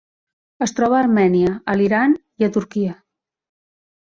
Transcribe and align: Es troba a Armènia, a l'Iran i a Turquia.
Es 0.65 0.71
troba 0.79 0.97
a 0.99 1.01
Armènia, 1.07 1.51
a 1.73 1.75
l'Iran 1.81 2.17
i 2.45 2.49
a 2.49 2.51
Turquia. 2.57 2.99